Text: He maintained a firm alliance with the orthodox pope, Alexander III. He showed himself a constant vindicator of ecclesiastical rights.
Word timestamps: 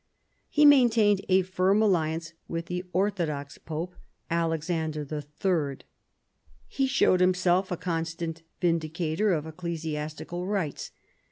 He 0.49 0.65
maintained 0.65 1.21
a 1.29 1.43
firm 1.43 1.79
alliance 1.79 2.33
with 2.47 2.65
the 2.65 2.83
orthodox 2.91 3.59
pope, 3.59 3.93
Alexander 4.31 5.01
III. 5.07 5.77
He 6.67 6.87
showed 6.87 7.19
himself 7.19 7.69
a 7.71 7.77
constant 7.77 8.41
vindicator 8.59 9.31
of 9.31 9.45
ecclesiastical 9.45 10.47
rights. 10.47 10.89